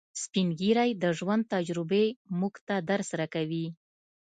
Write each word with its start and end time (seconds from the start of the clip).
سپین 0.23 0.47
ږیری 0.59 0.91
د 1.03 1.05
ژوند 1.17 1.43
تجربې 1.53 2.05
موږ 2.39 2.53
ته 2.67 2.75
درس 2.89 3.09
راکوي 3.19 3.65